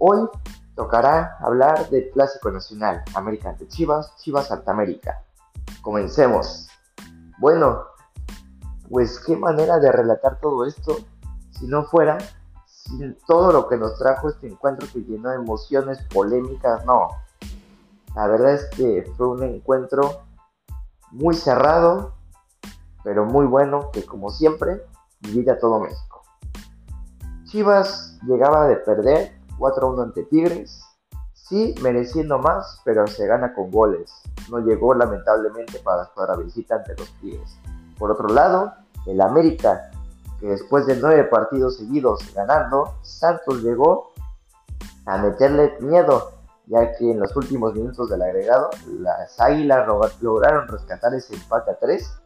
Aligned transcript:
Hoy 0.00 0.28
tocará 0.76 1.36
hablar 1.40 1.90
del 1.90 2.08
clásico 2.10 2.52
nacional, 2.52 3.02
América 3.14 3.50
ante 3.50 3.66
Chivas, 3.66 4.16
Chivas 4.18 4.50
ante 4.52 4.70
América. 4.70 5.24
Comencemos. 5.82 6.68
Bueno, 7.38 7.82
pues 8.88 9.18
qué 9.18 9.36
manera 9.36 9.80
de 9.80 9.90
relatar 9.90 10.38
todo 10.40 10.64
esto 10.66 10.98
si 11.50 11.66
no 11.66 11.84
fuera 11.84 12.18
sin 12.66 13.18
todo 13.26 13.52
lo 13.52 13.68
que 13.68 13.76
nos 13.76 13.98
trajo 13.98 14.28
este 14.28 14.46
encuentro 14.46 14.86
que 14.92 15.00
llenó 15.00 15.30
de 15.30 15.36
emociones, 15.36 15.98
polémicas, 16.14 16.84
no. 16.86 17.08
La 18.14 18.28
verdad 18.28 18.54
es 18.54 18.66
que 18.66 19.12
fue 19.16 19.26
un 19.26 19.42
encuentro 19.42 20.22
muy 21.10 21.34
cerrado, 21.34 22.14
pero 23.02 23.24
muy 23.24 23.46
bueno, 23.46 23.90
que 23.92 24.06
como 24.06 24.30
siempre, 24.30 24.80
divide 25.20 25.54
todo 25.56 25.80
México. 25.80 26.22
Chivas 27.46 28.16
llegaba 28.22 28.68
de 28.68 28.76
perder 28.76 29.37
4-1 29.58 30.02
ante 30.02 30.24
Tigres, 30.24 30.82
sí 31.34 31.74
mereciendo 31.82 32.38
más, 32.38 32.80
pero 32.84 33.06
se 33.06 33.26
gana 33.26 33.54
con 33.54 33.70
goles. 33.70 34.12
No 34.50 34.58
llegó 34.60 34.94
lamentablemente 34.94 35.78
para 35.80 36.04
jugar 36.06 36.30
a 36.32 36.36
visita 36.36 36.76
ante 36.76 36.94
los 36.96 37.10
Tigres. 37.20 37.58
Por 37.98 38.10
otro 38.10 38.28
lado, 38.28 38.72
el 39.06 39.20
América, 39.20 39.90
que 40.40 40.48
después 40.48 40.86
de 40.86 40.96
nueve 40.96 41.24
partidos 41.24 41.76
seguidos 41.76 42.20
ganando, 42.34 42.94
Santos 43.02 43.62
llegó 43.62 44.12
a 45.06 45.18
meterle 45.18 45.76
miedo, 45.80 46.32
ya 46.66 46.92
que 46.92 47.10
en 47.10 47.20
los 47.20 47.34
últimos 47.34 47.74
minutos 47.74 48.10
del 48.10 48.22
agregado, 48.22 48.70
las 49.00 49.40
Águilas 49.40 49.86
lograron 50.20 50.68
rescatar 50.68 51.14
ese 51.14 51.34
empate 51.34 51.70
a 51.70 51.78
3 51.78 52.20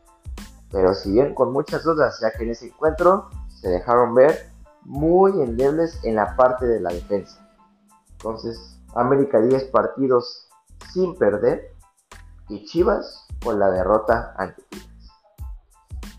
pero 0.72 0.94
si 0.94 1.12
bien 1.12 1.34
con 1.34 1.52
muchas 1.52 1.84
dudas, 1.84 2.18
ya 2.20 2.30
que 2.32 2.44
en 2.44 2.50
ese 2.50 2.68
encuentro 2.68 3.28
se 3.48 3.68
dejaron 3.68 4.14
ver 4.14 4.50
muy 4.84 5.40
endebles 5.40 6.02
en 6.04 6.16
la 6.16 6.36
parte 6.36 6.66
de 6.66 6.80
la 6.80 6.92
defensa. 6.92 7.38
Entonces, 8.12 8.78
América 8.94 9.40
10 9.40 9.64
partidos 9.64 10.48
sin 10.92 11.16
perder 11.16 11.74
y 12.48 12.64
Chivas 12.64 13.26
con 13.42 13.58
la 13.58 13.70
derrota 13.70 14.34
ante 14.36 14.62
Tigres. 14.62 15.10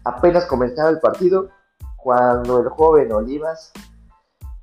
Apenas 0.04 0.46
comenzaba 0.46 0.90
el 0.90 1.00
partido 1.00 1.50
cuando 1.98 2.60
el 2.60 2.70
joven 2.70 3.12
Olivas, 3.14 3.72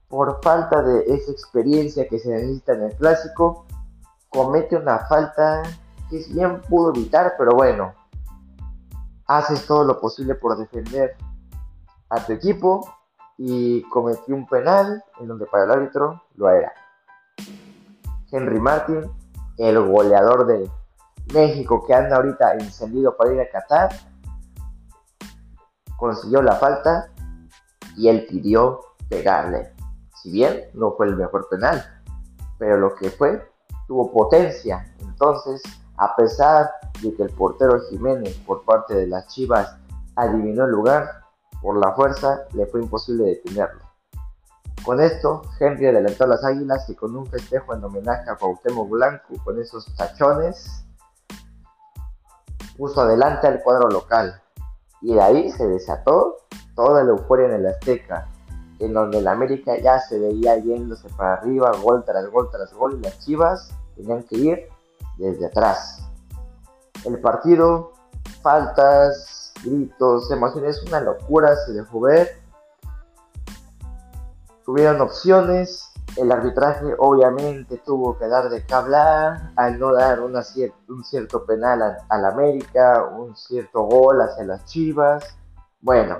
por 0.09 0.43
falta 0.43 0.83
de 0.83 1.05
esa 1.07 1.31
experiencia 1.31 2.09
que 2.09 2.19
se 2.19 2.29
necesita 2.29 2.73
en 2.75 2.83
el 2.83 2.97
clásico, 2.97 3.67
comete 4.29 4.77
una 4.77 4.99
falta 5.07 5.63
que 6.11 6.25
bien 6.31 6.61
pudo 6.63 6.91
evitar, 6.95 7.35
pero 7.39 7.53
bueno, 7.53 7.95
haces 9.27 9.65
todo 9.67 9.85
lo 9.85 10.01
posible 10.01 10.35
por 10.35 10.59
defender 10.59 11.17
a 12.09 12.25
tu 12.27 12.33
equipo 12.33 12.85
y 13.43 13.81
cometió 13.89 14.37
un 14.37 14.47
penal 14.47 15.03
en 15.19 15.29
donde 15.29 15.47
para 15.47 15.65
el 15.65 15.71
árbitro 15.71 16.25
lo 16.37 16.51
era. 16.51 16.75
Henry 18.31 18.61
Martin, 18.61 19.11
el 19.57 19.81
goleador 19.81 20.47
de 20.47 20.71
México 21.33 21.83
que 21.87 21.95
anda 21.95 22.17
ahorita 22.17 22.53
encendido 22.53 23.17
para 23.17 23.33
ir 23.33 23.41
a 23.41 23.49
Qatar, 23.49 23.93
consiguió 25.97 26.43
la 26.43 26.57
falta 26.57 27.09
y 27.97 28.09
él 28.09 28.27
pidió 28.29 28.81
pegarle. 29.09 29.73
Si 30.23 30.31
bien 30.31 30.65
no 30.75 30.93
fue 30.93 31.07
el 31.07 31.17
mejor 31.17 31.49
penal, 31.49 31.83
pero 32.59 32.77
lo 32.77 32.95
que 32.95 33.09
fue 33.09 33.43
tuvo 33.89 34.13
potencia. 34.13 34.85
Entonces, 35.01 35.63
a 35.97 36.15
pesar 36.15 36.71
de 37.01 37.15
que 37.15 37.23
el 37.23 37.31
portero 37.31 37.81
Jiménez 37.89 38.37
por 38.47 38.67
parte 38.67 38.95
de 38.95 39.07
las 39.07 39.29
Chivas 39.29 39.79
adivinó 40.15 40.67
el 40.67 40.73
lugar, 40.73 41.20
por 41.61 41.79
la 41.79 41.93
fuerza 41.93 42.45
le 42.55 42.67
fue 42.67 42.83
imposible 42.83 43.25
detenerlo. 43.25 43.83
Con 44.85 45.01
esto, 45.01 45.43
Henry 45.59 45.87
adelantó 45.87 46.25
a 46.25 46.29
las 46.29 46.45
Águilas 46.45 46.89
y 46.89 46.95
con 46.95 47.15
un 47.15 47.27
festejo 47.27 47.75
en 47.75 47.85
homenaje 47.85 48.31
a 48.31 48.37
Cuauhtémoc 48.37 48.89
Blanco 48.89 49.35
con 49.45 49.61
esos 49.61 49.95
tachones, 49.97 50.85
puso 52.79 53.03
adelante 53.03 53.47
al 53.47 53.63
cuadro 53.63 53.91
local. 53.91 54.41
Y 55.03 55.15
de 55.15 55.21
ahí 55.21 55.51
se 55.51 55.67
desató 55.67 56.37
toda 56.75 57.05
la 57.05 57.11
euforia 57.11 57.47
en 57.47 57.55
el 57.55 57.67
Azteca, 57.67 58.29
en 58.79 58.95
donde 58.95 59.19
el 59.19 59.29
América 59.29 59.77
ya 59.79 59.99
se 60.01 60.19
veía 60.19 60.57
yéndose 60.57 61.09
para 61.11 61.35
arriba, 61.35 61.73
gol 61.83 62.03
tras 62.05 62.27
gol 62.31 62.49
tras 62.51 62.73
gol, 62.73 62.99
y 62.99 63.03
las 63.03 63.19
Chivas 63.19 63.75
tenían 63.97 64.23
que 64.23 64.37
ir 64.37 64.69
desde 65.19 65.47
atrás 65.47 66.11
el 67.05 67.21
partido, 67.21 67.93
faltas, 68.43 69.50
gritos, 69.65 70.31
emociones, 70.31 70.83
una 70.87 71.01
locura, 71.01 71.55
se 71.57 71.73
dejó 71.73 72.01
ver. 72.01 72.41
Tuvieron 74.65 75.01
opciones, 75.01 75.91
el 76.17 76.31
arbitraje 76.31 76.95
obviamente 76.99 77.79
tuvo 77.79 78.19
que 78.19 78.27
dar 78.27 78.51
de 78.51 78.65
qué 78.65 78.75
hablar 78.75 79.53
al 79.57 79.79
no 79.79 79.93
dar 79.93 80.21
un 80.21 81.05
cierto 81.05 81.45
penal 81.45 81.99
al 82.09 82.25
América, 82.25 83.05
un 83.05 83.37
cierto 83.37 83.83
gol 83.83 84.21
hacia 84.21 84.45
las 84.45 84.65
Chivas. 84.65 85.37
Bueno, 85.81 86.19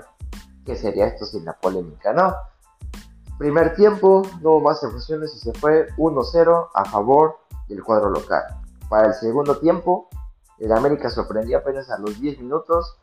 ¿qué 0.65 0.75
sería 0.75 1.07
esto 1.07 1.25
sin 1.25 1.45
la 1.45 1.53
polémica, 1.53 2.13
no? 2.13 2.33
Primer 3.37 3.75
tiempo, 3.75 4.21
no 4.41 4.51
hubo 4.51 4.61
más 4.61 4.83
emociones 4.83 5.33
y 5.35 5.39
se 5.39 5.53
fue 5.53 5.87
1-0 5.97 6.69
a 6.73 6.85
favor 6.85 7.37
del 7.67 7.83
cuadro 7.83 8.09
local. 8.09 8.43
Para 8.89 9.07
el 9.07 9.13
segundo 9.13 9.57
tiempo, 9.57 10.09
el 10.59 10.71
América 10.71 11.09
sorprendió 11.09 11.57
apenas 11.57 11.89
a 11.89 11.97
los 11.97 12.19
10 12.19 12.39
minutos. 12.39 12.97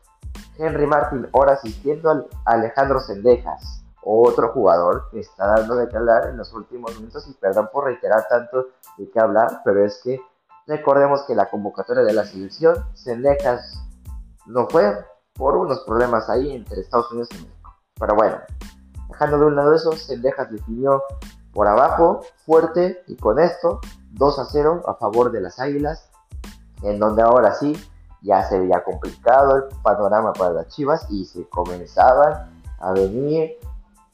Henry 0.59 0.85
Martin 0.85 1.27
ahora 1.33 1.53
asistiendo 1.53 2.11
a 2.11 2.51
Alejandro 2.51 2.99
Sendejas, 2.99 3.83
otro 4.03 4.49
jugador 4.49 5.09
que 5.09 5.21
está 5.21 5.47
dando 5.47 5.75
de 5.75 5.95
hablar 5.95 6.27
en 6.29 6.37
los 6.37 6.53
últimos 6.53 6.95
minutos. 6.99 7.27
Y 7.27 7.33
perdón 7.33 7.69
por 7.71 7.85
reiterar 7.85 8.27
tanto 8.29 8.67
de 8.97 9.09
qué 9.09 9.19
hablar, 9.19 9.61
pero 9.63 9.83
es 9.83 10.01
que 10.03 10.19
recordemos 10.67 11.23
que 11.23 11.35
la 11.35 11.49
convocatoria 11.49 12.03
de 12.03 12.13
la 12.13 12.25
selección, 12.25 12.75
Sendejas 12.93 13.81
no 14.45 14.67
fue 14.69 15.05
por 15.33 15.55
unos 15.55 15.79
problemas 15.81 16.29
ahí 16.29 16.53
entre 16.53 16.81
Estados 16.81 17.11
Unidos 17.11 17.29
y 17.31 17.45
México. 17.45 17.75
Pero 17.99 18.15
bueno, 18.15 18.37
dejando 19.07 19.39
de 19.39 19.45
un 19.45 19.55
lado 19.55 19.73
eso, 19.73 19.93
Sendejas 19.93 20.51
definió 20.51 21.03
por 21.53 21.67
abajo, 21.67 22.21
fuerte, 22.45 23.03
y 23.07 23.15
con 23.15 23.39
esto 23.39 23.79
2 24.11 24.39
a 24.39 24.45
0 24.45 24.83
a 24.85 24.93
favor 24.95 25.31
de 25.31 25.41
las 25.41 25.59
Águilas 25.59 26.09
en 26.83 26.99
donde 26.99 27.21
ahora 27.21 27.53
sí 27.53 27.73
ya 28.21 28.43
se 28.43 28.59
veía 28.59 28.83
complicado 28.83 29.57
el 29.57 29.63
panorama 29.81 30.33
para 30.33 30.53
las 30.53 30.67
Chivas 30.67 31.05
y 31.09 31.25
se 31.25 31.47
comenzaban 31.49 32.51
a 32.79 32.91
venir 32.93 33.57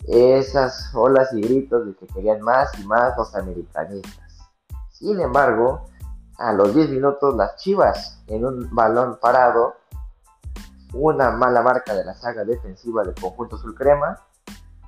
esas 0.07 0.93
olas 0.93 1.33
y 1.33 1.41
gritos 1.41 1.85
de 1.85 1.95
que 1.95 2.07
querían 2.07 2.41
más 2.41 2.77
y 2.79 2.85
más 2.85 3.17
los 3.17 3.35
americanistas. 3.35 4.49
Sin 4.91 5.19
embargo, 5.19 5.85
a 6.37 6.53
los 6.53 6.73
10 6.73 6.89
minutos 6.89 7.35
las 7.35 7.55
Chivas 7.57 8.21
en 8.27 8.45
un 8.45 8.69
balón 8.73 9.17
parado, 9.21 9.75
una 10.93 11.31
mala 11.31 11.61
marca 11.61 11.93
de 11.93 12.05
la 12.05 12.13
saga 12.13 12.43
defensiva 12.43 13.03
del 13.03 13.15
conjunto 13.15 13.57
sulcrema, 13.57 14.19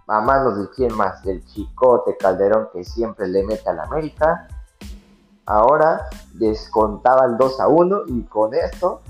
a 0.08 0.22
manos 0.22 0.58
de 0.58 0.70
quien 0.70 0.96
más, 0.96 1.22
del 1.24 1.44
chicote 1.46 2.16
Calderón 2.18 2.70
que 2.72 2.84
siempre 2.84 3.28
le 3.28 3.44
mete 3.44 3.70
al 3.70 3.80
América, 3.80 4.48
Ahora 5.48 6.10
descontaba 6.34 7.26
el 7.26 7.38
2 7.38 7.60
a 7.62 7.68
1 7.70 8.02
y 8.08 8.24
con 8.24 8.54
esto 8.54 9.02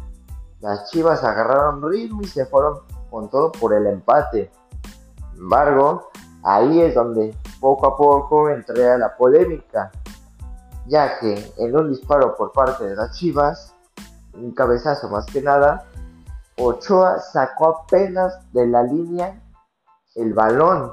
las 0.60 0.92
Chivas 0.92 1.24
agarraron 1.24 1.82
ritmo 1.82 2.22
y 2.22 2.28
se 2.28 2.46
fueron 2.46 2.80
con 3.10 3.28
todo 3.30 3.52
por 3.52 3.74
el 3.74 3.88
empate. 3.88 4.52
Sin 5.32 5.42
embargo, 5.42 6.10
ahí 6.44 6.82
es 6.82 6.94
donde 6.94 7.36
poco 7.60 7.88
a 7.88 7.98
poco 7.98 8.50
entré 8.50 8.98
la 9.00 9.18
polémica, 9.18 9.92
ya 10.86 11.18
que 11.18 11.54
en 11.58 11.76
un 11.76 11.90
disparo 11.90 12.36
por 12.36 12.52
parte 12.52 12.88
de 12.88 12.96
las 12.96 13.18
Chivas, 13.18 13.74
un 14.36 14.52
cabezazo 14.52 15.10
más 15.10 15.26
que 15.26 15.42
nada, 15.42 15.86
Ochoa 16.60 17.20
sacó 17.20 17.80
apenas 17.82 18.52
de 18.54 18.68
la 18.68 18.84
línea 18.84 19.42
el 20.14 20.36
balón, 20.36 20.92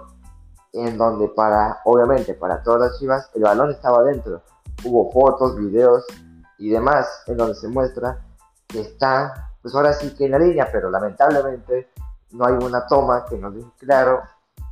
en 0.73 0.97
donde 0.97 1.29
para, 1.29 1.81
obviamente 1.85 2.32
para 2.32 2.62
todas 2.62 2.81
las 2.81 2.99
Chivas, 2.99 3.31
el 3.35 3.43
balón 3.43 3.70
estaba 3.70 4.02
dentro 4.05 4.40
hubo 4.84 5.10
fotos, 5.12 5.56
videos 5.56 6.04
y 6.58 6.70
demás 6.70 7.22
en 7.26 7.36
donde 7.36 7.54
se 7.54 7.69
muestra 7.69 8.25
que 8.66 8.81
está, 8.81 9.50
pues 9.62 9.75
ahora 9.75 9.92
sí 9.92 10.14
que 10.14 10.26
en 10.26 10.32
la 10.32 10.38
línea, 10.38 10.69
pero 10.70 10.90
lamentablemente 10.90 11.90
no 12.32 12.46
hay 12.46 12.54
una 12.54 12.86
toma 12.86 13.25
que 13.26 13.38
nos 13.38 13.54
deje 13.54 13.70
claro. 13.78 14.22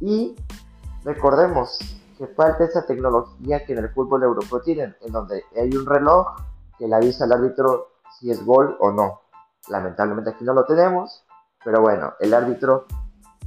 Y 0.00 0.36
recordemos 1.04 1.78
que 2.18 2.26
falta 2.28 2.64
esa 2.64 2.84
tecnología 2.86 3.64
que 3.64 3.72
en 3.72 3.80
el 3.80 3.88
fútbol 3.90 4.22
europeo 4.22 4.60
tienen, 4.60 4.96
en 5.00 5.12
donde 5.12 5.44
hay 5.56 5.74
un 5.74 5.86
reloj 5.86 6.36
que 6.78 6.88
le 6.88 6.94
avisa 6.94 7.24
al 7.24 7.32
árbitro 7.32 7.88
si 8.18 8.30
es 8.30 8.44
gol 8.44 8.76
o 8.80 8.90
no. 8.90 9.20
Lamentablemente 9.68 10.30
aquí 10.30 10.44
no 10.44 10.54
lo 10.54 10.64
tenemos, 10.64 11.24
pero 11.64 11.80
bueno, 11.80 12.14
el 12.20 12.34
árbitro, 12.34 12.86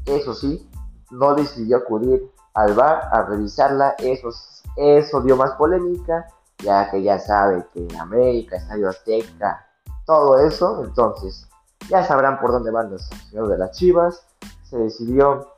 eso 0.06 0.33
sí, 0.33 0.69
no 1.11 1.35
decidió 1.35 1.77
acudir 1.77 2.31
al 2.53 2.73
bar 2.73 3.09
a 3.11 3.23
revisarla, 3.23 3.95
eso, 4.00 4.29
eso 4.77 5.21
dio 5.21 5.35
más 5.35 5.51
polémica 5.51 6.25
ya 6.60 6.90
que 6.90 7.02
ya 7.02 7.19
sabe 7.19 7.66
que 7.74 7.88
América, 8.00 8.57
Estadio 8.57 8.90
Azteca, 8.90 9.66
todo 10.06 10.40
eso, 10.40 10.84
entonces 10.84 11.48
ya 11.90 12.04
sabrán 12.04 12.40
por 12.40 12.52
dónde 12.52 12.72
van 12.72 12.92
los 12.92 13.04
señores 13.30 13.52
de 13.52 13.57
las 13.57 13.72
Chivas. 13.72 14.25
Se 14.63 14.78
decidió 14.78 15.54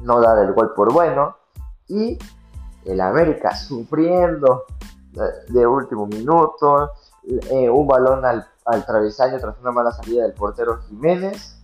no 0.00 0.20
dar 0.20 0.38
el 0.38 0.52
gol 0.52 0.72
por 0.74 0.92
bueno 0.92 1.36
y 1.88 2.18
el 2.84 3.00
América 3.00 3.54
sufriendo 3.54 4.64
de 5.48 5.66
último 5.66 6.06
minuto, 6.06 6.90
eh, 7.24 7.68
un 7.68 7.86
balón 7.86 8.24
al, 8.24 8.46
al 8.64 8.86
travesaño 8.86 9.38
tras 9.38 9.58
una 9.60 9.70
mala 9.70 9.92
salida 9.92 10.22
del 10.22 10.32
portero 10.32 10.80
Jiménez, 10.88 11.56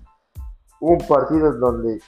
un 0.81 0.99
partido 0.99 1.49
en 1.49 1.61
donde 1.61 2.03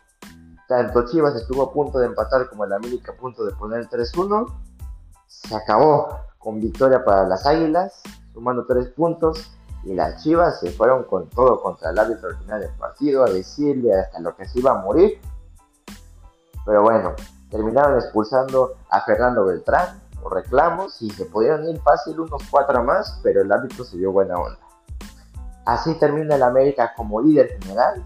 tanto 0.69 1.05
Chivas 1.07 1.35
estuvo 1.35 1.63
a 1.63 1.73
punto 1.73 1.99
de 1.99 2.07
empatar 2.07 2.49
como 2.49 2.65
el 2.65 2.73
América 2.73 3.13
a 3.13 3.17
punto 3.17 3.45
de 3.45 3.53
poner 3.53 3.89
3-1, 3.89 4.47
se 5.27 5.57
acabó 5.57 6.30
con 6.41 6.59
victoria 6.59 7.05
para 7.05 7.29
las 7.29 7.47
Águilas, 7.47 8.01
sumando 8.33 8.67
3 8.67 8.89
puntos, 8.89 9.53
y 9.85 9.95
las 9.95 10.23
Chivas 10.23 10.59
se 10.59 10.73
fueron 10.73 11.05
con 11.05 11.29
todo 11.29 11.63
contra 11.63 11.91
el 11.91 11.99
árbitro 11.99 12.31
al 12.31 12.37
final 12.39 12.61
del 12.61 12.75
partido, 12.75 13.25
a 13.25 13.31
decirle 13.31 13.95
hasta 13.95 14.19
lo 14.21 14.35
que 14.35 14.47
se 14.47 14.59
iba 14.59 14.73
a 14.73 14.83
morir. 14.83 15.21
Pero 16.67 16.83
bueno, 16.83 17.15
terminaron 17.51 17.95
expulsando 17.97 18.75
a 18.91 19.03
Fernando 19.03 19.45
Beltrán 19.45 20.01
por 20.23 20.35
reclamos 20.35 21.01
y 21.01 21.11
se 21.11 21.27
pudieron 21.27 21.69
ir 21.69 21.81
fácil 21.81 22.21
unos 22.21 22.43
cuatro 22.51 22.83
más, 22.83 23.21
pero 23.23 23.43
el 23.43 23.53
árbitro 23.53 23.85
se 23.85 23.97
dio 23.97 24.13
buena 24.13 24.37
onda. 24.37 24.59
Así 25.67 25.95
termina 25.99 26.35
el 26.35 26.43
América 26.43 26.93
como 26.97 27.21
líder 27.21 27.59
general 27.61 28.05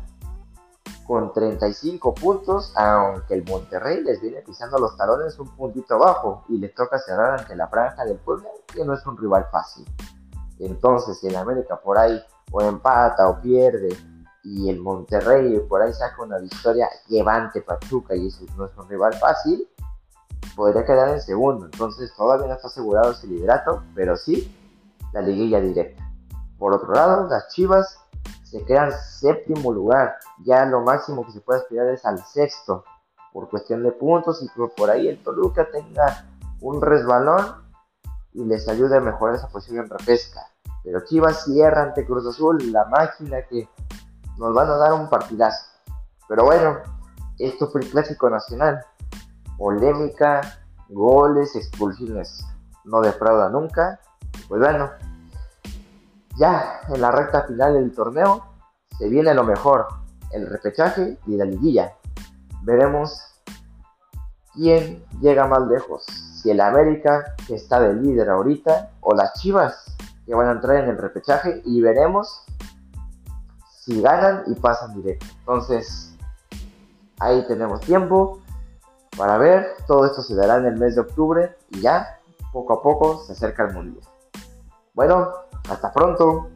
con 1.06 1.33
35 1.33 2.15
puntos, 2.15 2.73
aunque 2.77 3.35
el 3.35 3.45
Monterrey 3.45 4.03
les 4.03 4.21
viene 4.21 4.41
pisando 4.43 4.79
los 4.79 4.97
talones 4.97 5.39
un 5.39 5.49
puntito 5.55 5.95
abajo 5.95 6.45
y 6.49 6.59
les 6.59 6.75
toca 6.75 6.99
cerrar 6.99 7.41
ante 7.41 7.55
la 7.55 7.69
franja 7.69 8.05
del 8.05 8.17
pueblo, 8.19 8.49
que 8.73 8.85
no 8.85 8.95
es 8.95 9.06
un 9.06 9.17
rival 9.17 9.47
fácil. 9.53 9.87
Entonces, 10.59 11.19
si 11.19 11.27
el 11.27 11.37
América 11.37 11.81
por 11.81 11.99
ahí 11.99 12.23
o 12.51 12.62
empata 12.62 13.29
o 13.29 13.41
pierde 13.41 13.97
y 14.45 14.71
el 14.71 14.81
Monterrey 14.81 15.59
por 15.69 15.83
ahí 15.83 15.93
saca 15.93 16.23
una 16.23 16.39
victoria 16.39 16.89
llevante 17.09 17.61
Pachuca 17.62 18.15
y 18.15 18.29
eso 18.29 18.45
no 18.56 18.67
es 18.67 18.77
un 18.77 18.89
rival 18.89 19.15
fácil, 19.15 19.69
podría 20.56 20.85
quedar 20.85 21.09
en 21.11 21.21
segundo. 21.21 21.67
Entonces 21.67 22.12
todavía 22.17 22.47
no 22.47 22.55
está 22.55 22.69
asegurado 22.69 23.12
ese 23.12 23.27
liderato, 23.27 23.83
pero 23.95 24.17
sí 24.17 24.55
la 25.12 25.21
liguilla 25.21 25.61
directa. 25.61 26.03
Por 26.59 26.73
otro 26.73 26.95
lado, 26.95 27.29
las 27.29 27.49
Chivas 27.49 27.99
se 28.55 28.65
quedan 28.65 28.93
séptimo 28.93 29.73
lugar. 29.73 30.15
Ya 30.45 30.65
lo 30.65 30.83
máximo 30.83 31.27
que 31.27 31.33
se 31.33 31.41
puede 31.41 31.59
aspirar 31.59 31.89
es 31.89 32.05
al 32.05 32.25
sexto 32.25 32.85
por 33.33 33.49
cuestión 33.51 33.83
de 33.83 33.91
puntos 33.91 34.45
y 34.45 34.49
por 34.77 34.91
ahí 34.91 35.09
el 35.09 35.21
Toluca 35.25 35.69
tenga 35.73 36.25
un 36.61 36.81
resbalón 36.81 37.65
y 38.33 38.45
les 38.45 38.69
ayude 38.69 38.97
a 38.97 39.01
mejorar 39.01 39.35
esa 39.35 39.49
posición 39.49 39.85
en 39.85 39.91
repesca. 39.91 40.41
Pero 40.85 41.05
Chivas 41.05 41.43
cierra 41.45 41.83
ante 41.83 42.06
Cruz 42.06 42.29
Azul, 42.29 42.71
la 42.71 42.85
máquina 42.85 43.43
que 43.43 43.69
nos 44.39 44.55
van 44.55 44.71
a 44.71 44.77
dar 44.77 44.93
un 44.93 45.11
partidazo. 45.11 45.67
Pero 46.29 46.45
bueno, 46.45 46.79
esto 47.41 47.69
fue 47.73 47.81
el 47.81 47.91
clásico 47.91 48.31
nacional. 48.31 48.87
Polémica, 49.59 50.61
goles, 50.91 51.56
expulsiones. 51.56 52.47
No 52.85 53.01
defrauda 53.01 53.49
nunca. 53.49 53.99
Pues 54.47 54.61
bueno, 54.61 54.91
ya 56.37 56.81
en 56.89 57.01
la 57.01 57.11
recta 57.11 57.43
final 57.43 57.75
del 57.75 57.95
torneo 57.95 58.45
se 58.99 59.09
viene 59.09 59.35
lo 59.35 59.45
mejor, 59.45 59.87
el 60.33 60.47
repechaje 60.49 61.19
y 61.27 61.37
la 61.37 61.45
liguilla. 61.45 61.95
Veremos 62.63 63.21
quién 64.53 65.05
llega 65.21 65.47
más 65.47 65.67
lejos, 65.67 66.05
si 66.05 66.51
el 66.51 66.61
América, 66.61 67.35
que 67.47 67.55
está 67.55 67.81
de 67.81 67.95
líder 67.95 68.31
ahorita, 68.31 68.91
o 69.01 69.15
las 69.15 69.33
Chivas, 69.35 69.97
que 70.27 70.35
van 70.35 70.49
a 70.49 70.53
entrar 70.53 70.77
en 70.77 70.91
el 70.91 70.99
repechaje, 70.99 71.63
y 71.65 71.81
veremos 71.81 72.45
si 73.81 74.01
ganan 74.01 74.45
y 74.47 74.55
pasan 74.55 74.95
directo. 74.95 75.27
Entonces, 75.41 76.15
ahí 77.19 77.45
tenemos 77.47 77.81
tiempo 77.81 78.41
para 79.17 79.37
ver. 79.39 79.77
Todo 79.87 80.07
esto 80.07 80.23
se 80.23 80.35
dará 80.35 80.57
en 80.57 80.67
el 80.67 80.77
mes 80.77 80.95
de 80.95 81.03
octubre 81.03 81.57
y 81.71 81.81
ya, 81.81 82.19
poco 82.53 82.75
a 82.75 82.83
poco, 82.83 83.23
se 83.25 83.33
acerca 83.33 83.65
el 83.65 83.75
mundial. 83.75 84.05
Bueno, 84.95 85.33
hasta 85.69 85.93
pronto. 85.93 86.54